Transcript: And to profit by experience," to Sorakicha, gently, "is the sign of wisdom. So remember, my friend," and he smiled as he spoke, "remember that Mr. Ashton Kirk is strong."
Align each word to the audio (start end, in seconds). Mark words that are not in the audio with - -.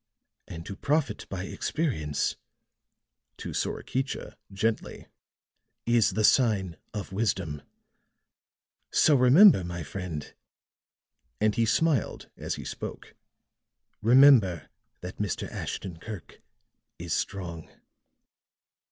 And 0.47 0.65
to 0.65 0.75
profit 0.75 1.27
by 1.29 1.43
experience," 1.43 2.35
to 3.37 3.49
Sorakicha, 3.53 4.33
gently, 4.51 5.05
"is 5.85 6.13
the 6.13 6.23
sign 6.23 6.77
of 6.91 7.11
wisdom. 7.13 7.61
So 8.91 9.13
remember, 9.13 9.63
my 9.63 9.83
friend," 9.83 10.33
and 11.39 11.53
he 11.53 11.67
smiled 11.67 12.31
as 12.35 12.55
he 12.55 12.65
spoke, 12.65 13.13
"remember 14.01 14.71
that 15.01 15.19
Mr. 15.19 15.47
Ashton 15.51 15.97
Kirk 15.99 16.41
is 16.97 17.13
strong." 17.13 17.69